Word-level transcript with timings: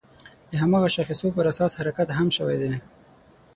د 0.49 0.53
هماغه 0.63 0.89
شاخصو 0.95 1.27
پر 1.37 1.45
اساس 1.51 1.71
حرکت 1.79 2.07
هم 2.17 2.27
شوی 2.37 2.57
دی. 2.61 2.71